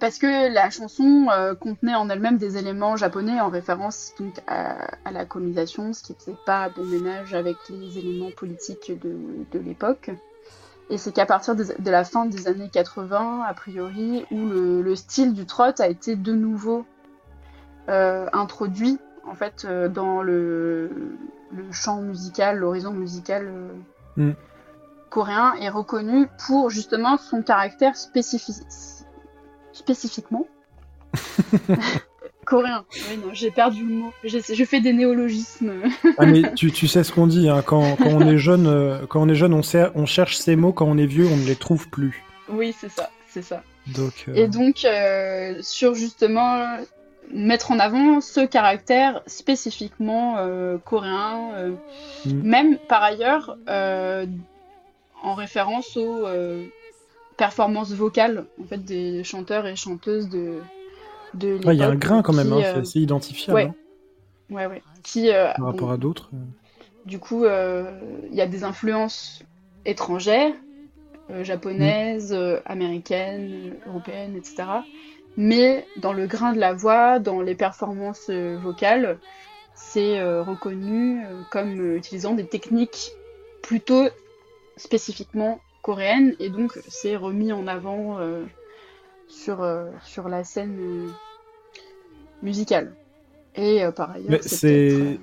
[0.00, 5.10] Parce que la chanson euh, contenait en elle-même des éléments japonais en référence donc à,
[5.10, 9.16] la colonisation, ce qui n'était pas bon ménage avec les éléments politiques de,
[9.52, 10.10] de l'époque.
[10.90, 14.96] Et c'est qu'à partir de la fin des années 80, a priori, où le, le
[14.96, 16.84] style du trot a été de nouveau
[17.88, 18.98] introduit
[19.30, 20.90] en fait euh, dans le,
[21.52, 23.68] le champ musical, l'horizon musical euh,
[24.16, 24.32] Mm.
[25.10, 28.62] coréen est reconnu pour justement son caractère spécifique
[29.72, 30.46] spécifiquement
[32.44, 32.84] coréen.
[33.10, 34.12] Oui, non, j'ai perdu le mot.
[34.24, 35.72] Je fais des néologismes.
[36.18, 39.06] Ah, mais tu, tu sais ce qu'on dit, hein, quand, quand on est jeune, euh,
[39.08, 41.36] quand on est jeune, on, sait- on cherche ces mots, quand on est vieux, on
[41.36, 42.22] ne les trouve plus.
[42.48, 43.62] oui, c'est ça, c'est ça.
[43.88, 46.76] Donc, euh, Et donc, euh, sur justement
[47.32, 51.72] mettre en avant ce caractère spécifiquement euh, coréen, euh,
[52.26, 52.40] Mm.
[52.42, 54.24] même par ailleurs euh,
[55.22, 56.26] en référence aux
[57.36, 60.60] performances vocales en fait, des chanteurs et chanteuses de,
[61.34, 63.66] de ouais, il y a un grain quand même, hein, c'est assez identifiable ouais.
[63.66, 63.74] hein,
[64.50, 66.30] ouais, ouais, qui, par rapport à d'autres.
[67.04, 69.42] du coup, il y a des influences
[69.84, 70.54] étrangères,
[71.42, 74.64] japonaises, euh, américaines, européennes, etc.
[75.36, 79.18] Mais dans le grain de la voix, dans les performances euh, vocales,
[79.74, 83.12] c'est euh, reconnu euh, comme utilisant des techniques
[83.62, 84.08] plutôt
[84.76, 88.44] spécifiquement coréennes, et donc c'est remis en avant euh,
[89.28, 91.08] sur, euh, sur la scène euh,
[92.42, 92.94] musicale.
[93.56, 95.18] Et par ailleurs, c'est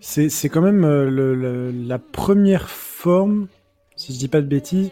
[0.00, 3.48] c'est- quand même le- le- la première forme,
[3.96, 4.90] si je dis pas de bêtises,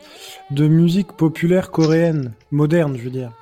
[0.50, 3.32] de musique populaire coréenne, moderne, je veux dire.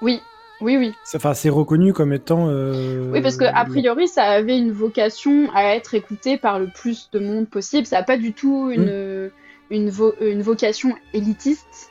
[0.00, 0.20] Oui,
[0.60, 0.94] oui, oui.
[1.04, 2.48] C'est- Enfin, c'est reconnu comme étant.
[2.48, 6.68] euh, Oui, parce que a priori, ça avait une vocation à être écouté par le
[6.68, 7.86] plus de monde possible.
[7.86, 9.30] Ça n'a pas du tout une, Mm.
[9.70, 11.90] une, vo- une vocation élitiste.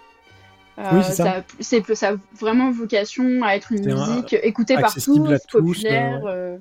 [0.80, 1.38] Euh, Oui, c'est ça.
[1.39, 6.21] a- c'est ça a vraiment vocation à être une un- musique écoutée par tous, populaire,
[6.27, 6.58] euh,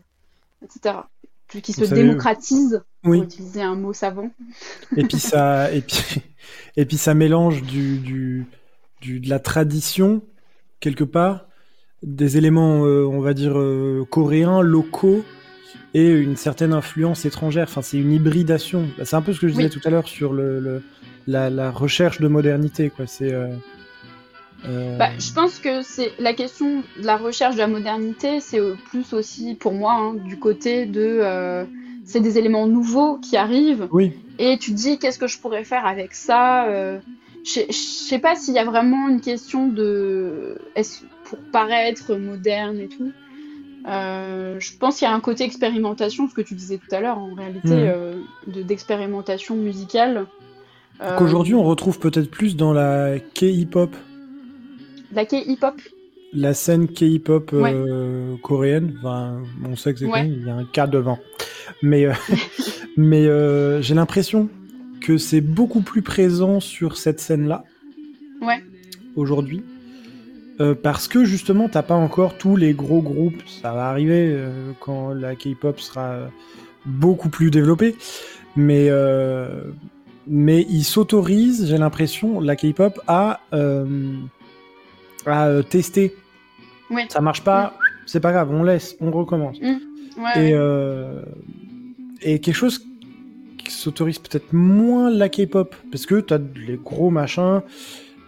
[0.65, 0.95] etc.
[1.63, 3.19] Qui se savez, démocratise, Oui.
[3.19, 4.31] pour utiliser un mot savant.
[4.97, 6.23] Et puis ça, et puis,
[6.77, 8.47] et puis ça mélange du, du,
[9.01, 10.23] du- de la tradition
[10.81, 11.47] quelque part,
[12.03, 15.25] des éléments, euh, on va dire euh, coréens, locaux,
[15.95, 17.65] et une certaine influence étrangère.
[17.69, 18.87] Enfin, c'est une hybridation.
[18.99, 19.71] Bah, C'est un peu ce que je disais Oui.
[19.71, 20.83] tout à l'heure sur le, le-
[21.27, 23.07] la, la recherche de modernité, quoi.
[23.07, 23.49] C'est euh,
[24.69, 28.61] euh, Bah, je pense que c'est la question de la recherche de la modernité, c'est
[28.91, 31.65] plus aussi pour moi hein, du côté de euh,
[32.05, 35.65] c'est des éléments nouveaux qui arrivent oui, et tu te dis qu'est-ce que je pourrais
[35.65, 36.67] faire avec ça.
[37.45, 42.79] je je sais pas s'il y a vraiment une question de est-ce pour paraître moderne
[42.79, 43.13] et tout.
[43.89, 47.01] Euh, je pense qu'il y a un côté expérimentation, ce que tu disais tout à
[47.01, 47.75] l'heure en réalité, Mhm.
[47.87, 48.15] euh,
[48.49, 50.27] de d'expérimentation musicale.
[51.03, 53.95] Euh, qu'aujourd'hui on retrouve peut-être plus dans la K-hip-hop,
[55.13, 55.75] la K-hip-hop.
[56.33, 58.95] la scène K-hip-hop euh, coréenne.
[58.99, 60.13] Enfin, on sait que c'est Ouais.
[60.13, 61.19] quand même, il y a un K devant.
[61.83, 62.07] Mais,
[62.97, 63.25] mais
[63.83, 64.49] j'ai l'impression
[65.01, 67.65] que c'est beaucoup plus présent sur cette scène-là
[68.43, 68.63] Ouais.
[69.15, 69.63] aujourd'hui.
[70.61, 73.43] Euh, parce que justement, t'as pas encore tous les gros groupes.
[73.47, 76.31] Ça va arriver euh, quand la K-pop sera
[76.87, 77.95] beaucoup plus développée.
[78.57, 79.65] Mais, euh,
[80.27, 83.41] mais ils s'autorisent, j'ai l'impression, la K-pop à,
[85.27, 86.15] à tester.
[86.91, 87.05] Ouais.
[87.11, 87.75] Ça marche pas,
[88.07, 89.59] c'est pas grave, on laisse, on recommence.
[89.61, 89.77] Ouais,
[90.51, 91.23] Et, ouais.
[92.23, 92.87] et quelque chose
[93.59, 97.61] qui s'autorise peut-être moins la K-pop, parce que t'as les gros machins,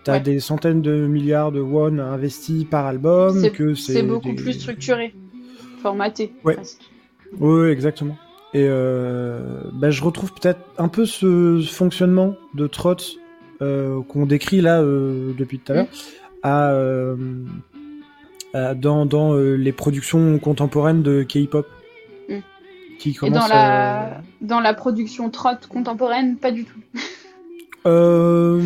[0.05, 0.20] t'as Ouais.
[0.20, 3.40] des centaines de milliards de won investis par album,
[3.74, 5.14] C'est- beaucoup des- plus structuré,
[5.82, 6.32] formaté.
[6.44, 6.57] Ouais.
[7.38, 8.16] Oui, oui, exactement.
[8.55, 9.40] Et euh,
[9.74, 12.96] bah, je retrouve peut-être un peu ce fonctionnement de trot
[13.61, 15.78] euh, qu'on décrit là euh, depuis tout à Mm.
[15.78, 15.86] l'heure
[16.44, 17.16] à, euh,
[18.55, 21.66] à- dans, dans les productions contemporaines de K-pop.
[22.28, 22.34] Mm.
[22.99, 26.78] Qui Et dans la, dans la production trot contemporaine, pas du tout.
[27.89, 28.61] Euh,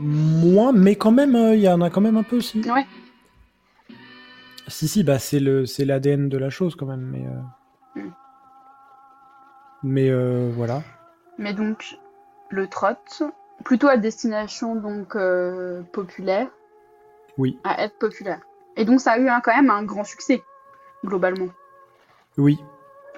[0.00, 2.60] moins, mais quand même, euh, il y en a quand même un peu aussi.
[2.70, 2.86] Ouais.
[4.66, 7.24] Si, si, bah c'est le, c'est l'ADN de la chose quand même, mais.
[7.26, 8.10] euh, Mm.
[9.82, 10.82] Mais euh, voilà.
[11.38, 11.96] Mais donc,
[12.50, 12.88] le trot,
[13.64, 16.48] plutôt à destination donc euh, populaire,
[17.38, 18.40] Oui, à être populaire.
[18.76, 20.42] Et donc, ça a eu un- quand même un grand succès,
[21.04, 21.48] globalement.
[22.36, 22.58] oui.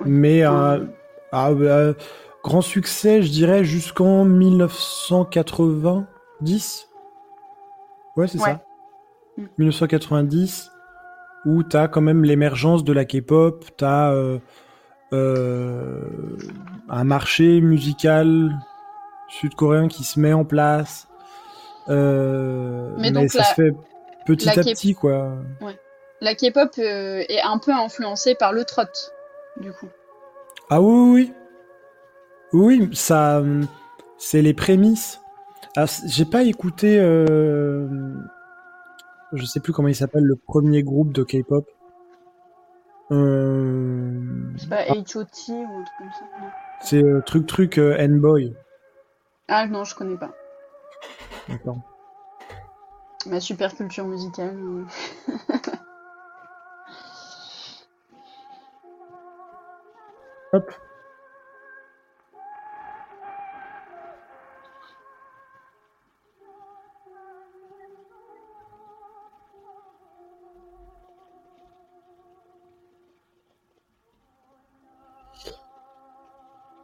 [0.07, 0.85] Mais euh,
[1.33, 1.93] ah, bah,
[2.43, 6.89] grand succès, je dirais, jusqu'en 1990.
[8.17, 8.45] Ouais, c'est Ouais.
[8.45, 8.61] ça.
[9.37, 9.45] Mm.
[9.59, 10.71] 1990,
[11.47, 14.39] où t'as quand même l'émergence de la K-pop, t'as euh,
[15.13, 16.03] euh,
[16.89, 18.51] un marché musical
[19.29, 21.09] sud-coréen qui se met en place.
[21.89, 23.73] Euh, Mais donc ça la- se fait
[24.27, 25.33] petit la à petit, quoi.
[26.21, 28.83] La K-pop est un peu influencée par le trot,
[29.59, 29.89] du coup.
[30.69, 31.33] Ah oui, oui, oui.
[32.53, 33.43] Oui, ça,
[34.19, 35.21] c'est les prémices.
[35.77, 37.87] Ah, J'ai pas écouté, euh,
[39.33, 41.65] je sais plus comment il s'appelle, le premier groupe de K-pop.
[43.13, 44.21] Euh,
[44.57, 45.53] C'est pas H.O.T.
[45.53, 46.25] ou un truc comme ça.
[46.81, 48.55] c'est euh, truc truc N-boy.
[49.49, 50.31] Ah non, je connais pas.
[51.49, 51.79] D'accord.
[53.27, 54.57] Ma super culture musicale.
[60.53, 60.71] Hop.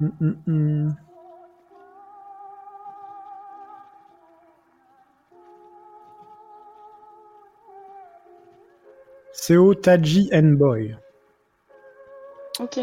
[0.07, 0.97] Hum, hum, hum.
[9.33, 10.97] Seo Taji N-Boy.
[12.61, 12.81] Ok.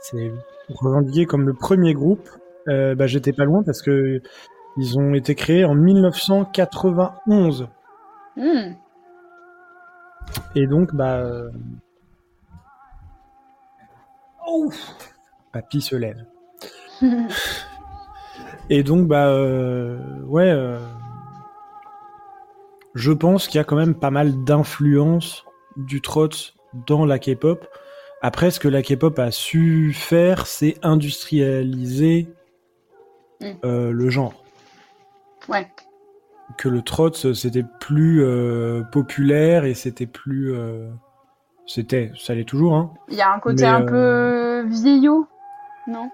[0.00, 0.32] C'est
[0.68, 2.28] revendiqué comme le premier groupe.
[2.68, 4.20] Euh, bah, j'étais pas loin parce que
[4.76, 7.68] ils ont été créés en 1991.
[8.36, 8.74] Hmm.
[10.54, 11.24] Et donc, bah.
[14.46, 14.94] Ouf
[15.52, 16.24] Papy se lève.
[18.70, 19.28] Et donc, bah.
[19.28, 20.50] euh, Ouais.
[20.50, 20.78] euh,
[22.94, 25.44] Je pense qu'il y a quand même pas mal d'influence
[25.76, 26.28] du trot
[26.86, 27.66] dans la K-pop.
[28.22, 32.28] Après, ce que la K-pop a su faire, c'est industrialiser
[33.40, 33.46] Mm.
[33.64, 34.32] euh, le genre.
[35.48, 35.68] Ouais.
[36.56, 38.24] Que le trot, c'était plus
[38.92, 40.54] populaire et c'était plus.
[41.66, 42.92] C'était, ça l'est toujours, hein.
[43.08, 45.26] Il y a un côté Mais, un peu vieillot,
[45.88, 46.10] non?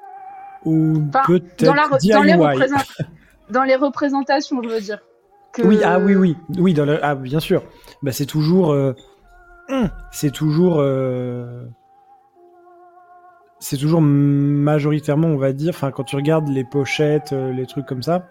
[0.65, 2.11] Ou Enfin, peut-être dans, la re- DIY.
[2.13, 3.05] dans, les représent-
[3.51, 4.99] dans les représentations, je veux dire.
[5.53, 7.03] Que- Oui, ah oui, oui, oui, dans le...
[7.05, 7.63] ah, bien sûr.
[8.03, 8.93] Bah, c'est toujours, euh,
[9.69, 11.65] hum, c'est toujours, euh,
[13.59, 17.87] c'est toujours majoritairement, on va dire, enfin, quand tu regardes les pochettes, euh, les trucs
[17.87, 18.29] comme ça,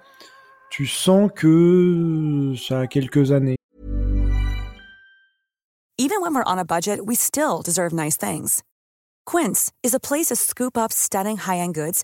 [0.69, 3.55] tu sens que ça a quelques années.
[5.97, 8.61] Even when we're on a budget, we still deserve nice things.
[9.25, 12.03] Quince is a place to scoop up stunning high-end goods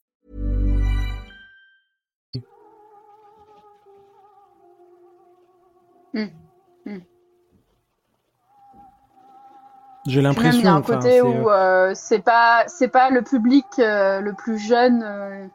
[10.07, 10.59] J'ai Puis même, l'impression.
[10.59, 14.19] il y a un côté où euh, euh, c'est pas c'est pas le public euh,
[14.19, 15.45] le plus jeune euh,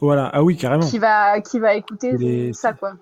[0.00, 0.86] Voilà, ah oui, carrément.
[0.86, 2.94] qui va qui va écouter les- ça quoi.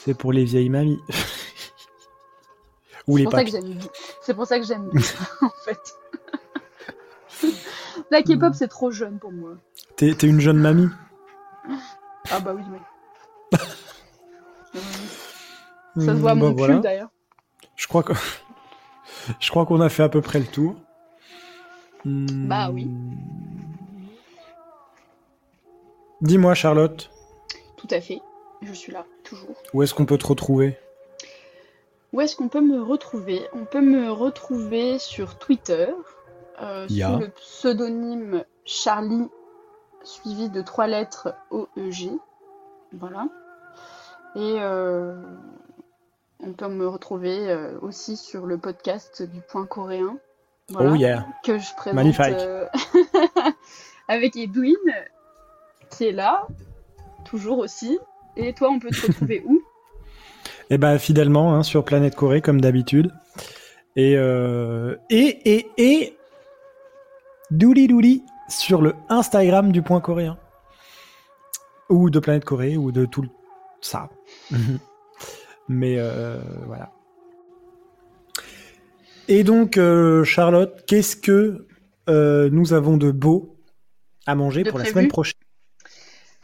[0.00, 1.00] C'est pour les vieilles mamies.
[3.06, 3.52] Ou C'est les pour ça que papis.
[3.52, 3.88] j'aime bien.
[4.22, 4.90] C'est pour ça que j'aime
[5.42, 5.78] en fait.
[8.10, 9.52] La K-pop c'est trop jeune pour moi.
[9.96, 10.88] T'es une jeune mamie?
[12.30, 12.78] Ah bah oui oui.
[15.96, 16.78] Ça se voit à Hum, mon bah, cul voilà.
[16.78, 17.08] d'ailleurs.
[17.76, 18.12] Je crois que
[19.40, 20.74] je crois qu'on a fait à peu près le tour.
[22.04, 22.26] Hmm.
[22.48, 22.88] Bah oui.
[26.20, 27.10] Dis-moi Charlotte,
[27.76, 28.20] Tout à fait.
[28.62, 29.56] Je suis là toujours.
[29.74, 30.78] où est-ce qu'on peut te retrouver?
[32.12, 33.42] Où est-ce qu'on peut me retrouver?
[33.54, 35.86] On peut me retrouver sur Twitter
[36.60, 39.28] euh, sous le pseudonyme Charlie
[40.04, 42.10] suivi de trois lettres OEG.
[42.92, 43.26] Voilà.
[44.36, 45.20] Et euh,
[46.42, 50.16] on peut me retrouver euh, aussi sur le podcast du Point Coréen.
[50.68, 51.26] Voilà, Oh yeah.
[51.44, 52.34] que je présente Magnifique.
[52.38, 52.66] euh,
[54.08, 54.76] avec Edwin
[55.90, 56.46] qui est là,
[57.24, 57.98] toujours aussi.
[58.36, 59.62] Et toi, on peut te retrouver où?
[60.70, 63.12] Eh ben fidèlement hein, sur Planète Corée comme d'habitude.
[63.94, 66.16] Et euh, et et et
[67.50, 70.38] douli douli sur le Instagram du Point Coréen
[71.90, 73.26] ou de Planète Corée ou de tout
[73.82, 74.08] ça.
[75.72, 76.92] Mais euh, voilà.
[79.28, 81.66] Et donc euh, Charlotte, qu'est-ce que
[82.08, 83.56] euh, nous avons de beau
[84.26, 85.38] à manger De pour la semaine prochaine?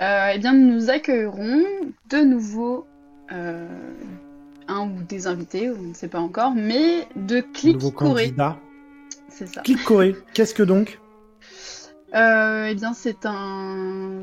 [0.00, 1.64] Eh bien, nous accueillerons
[2.08, 2.86] de nouveau
[3.30, 8.34] un ou des invités, on ne sait pas encore, mais de Click Corée.
[9.28, 9.62] C'est ça.
[9.62, 11.00] Click Corée, qu'est-ce que donc?
[12.14, 14.22] Euh, eh bien, c'est un,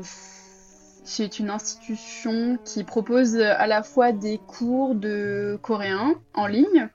[1.06, 6.88] c'est une institution qui propose à la fois des cours de coréen en ligne,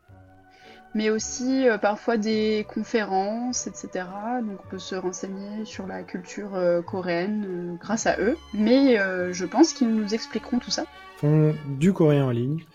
[0.94, 4.06] mais aussi euh, parfois des conférences, etc.
[4.44, 8.36] Donc, on peut se renseigner sur la culture euh, coréenne euh, grâce à eux.
[8.54, 10.84] Mais euh, je pense qu'ils nous expliqueront tout ça.
[11.18, 12.66] font du coréen en ligne.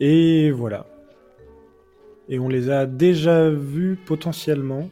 [0.00, 0.86] Et voilà.
[2.28, 4.88] Et on les a déjà vus potentiellement,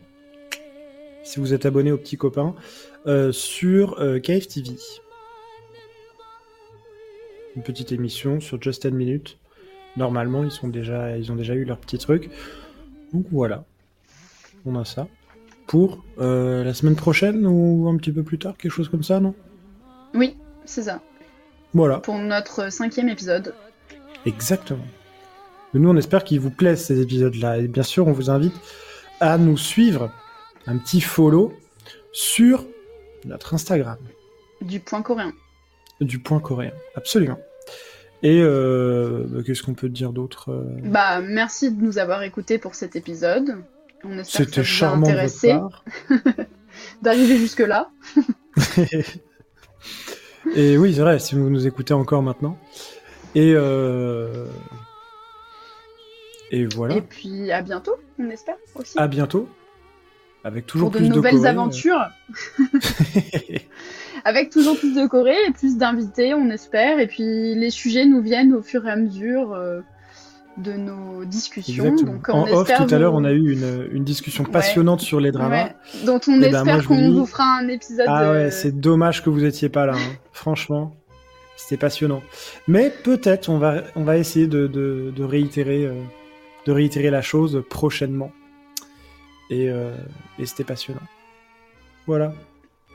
[1.22, 2.54] si vous êtes abonné aux petits copains,
[3.06, 4.76] euh, sur euh, KFTV.
[7.56, 9.38] Une petite émission sur Just 10 minutes.
[9.96, 12.30] Normalement, ils, sont déjà, ils ont déjà eu leur petit truc.
[13.12, 13.64] Donc voilà.
[14.66, 15.06] On a ça.
[15.66, 19.20] Pour euh, la semaine prochaine ou un petit peu plus tard, quelque chose comme ça,
[19.20, 19.34] non?
[20.14, 21.00] Oui, c'est ça.
[21.72, 21.98] Voilà.
[21.98, 23.54] Pour notre cinquième épisode.
[24.26, 24.84] Exactement.
[25.72, 27.58] Mais nous, on espère qu'ils vous plaisent ces épisodes-là.
[27.58, 28.54] Et bien sûr, on vous invite
[29.20, 30.10] à nous suivre,
[30.66, 31.52] un petit follow
[32.12, 32.64] sur
[33.24, 33.98] notre Instagram,
[34.60, 35.32] Du point coréen.
[36.04, 36.72] Du point coréen.
[36.94, 37.38] Absolument.
[38.22, 42.58] Et euh, bah, qu'est-ce qu'on peut dire d'autre euh Bah, merci de nous avoir écoutés
[42.58, 43.56] pour cet épisode.
[44.02, 45.54] On espère que C'était ça vous a intéressé
[47.02, 47.90] d'arriver jusque-là.
[50.56, 52.58] Et oui, c'est vrai, si vous nous écoutez encore maintenant.
[53.34, 54.46] Et, euh,
[56.50, 56.96] et voilà.
[56.96, 58.98] Et puis à bientôt, on espère aussi.
[58.98, 59.48] À bientôt.
[60.44, 61.48] Avec toujours pour de plus de nouvelles Corée.
[61.48, 62.08] aventures.
[64.24, 66.98] Avec toujours plus de Corée et plus d'invités, on espère.
[66.98, 69.80] Et puis les sujets nous viennent au fur et à mesure euh,
[70.56, 71.84] de nos discussions.
[71.84, 72.12] Exactement.
[72.14, 75.20] Donc on en off, tout à l'heure, on a eu une, une discussion passionnante sur
[75.20, 75.64] les dramas.
[75.64, 75.74] Ouais.
[76.06, 78.06] dont on Eh ben, espère qu'on vous fera un épisode.
[78.08, 79.94] Ah ouais, euh, c'est dommage que vous étiez pas là.
[79.96, 80.16] hein.
[80.32, 80.94] Franchement,
[81.56, 82.22] c'était passionnant.
[82.66, 85.92] Mais peut-être on va on va essayer de, de, de réitérer euh,
[86.66, 88.30] de réitérer la chose prochainement.
[89.50, 89.94] Et, euh,
[90.38, 91.02] et c'était passionnant.
[92.06, 92.32] Voilà.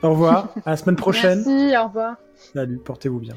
[0.02, 0.48] Au revoir.
[0.64, 1.42] À la semaine prochaine.
[1.46, 2.16] Merci, au revoir.
[2.34, 2.78] Salut.
[2.78, 3.34] Portez-vous bien.